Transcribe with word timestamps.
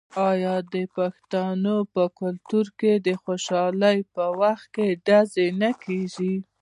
آیا 0.29 0.55
د 0.73 0.75
پښتنو 0.95 1.77
په 1.93 2.03
کلتور 2.19 2.65
کې 2.79 2.93
د 3.07 3.09
خوشحالۍ 3.23 3.99
په 4.13 4.25
وخت 4.41 4.73
ډزې 5.07 5.47
نه 5.61 5.69
کیږي؟ 5.83 6.35